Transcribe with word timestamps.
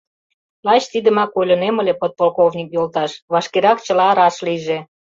—Лач 0.65 0.83
тидымак 0.91 1.31
ойлынем 1.39 1.75
ыле, 1.81 1.93
подполковник 2.01 2.69
йолташ: 2.75 3.11
вашкерак 3.31 3.77
чыла 3.85 4.07
раш 4.17 4.35
лийже! 4.45 4.77